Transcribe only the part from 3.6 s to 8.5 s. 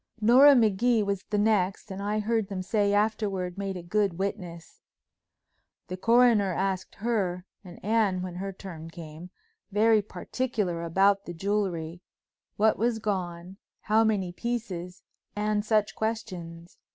a good witness. The coroner asked her—and Anne when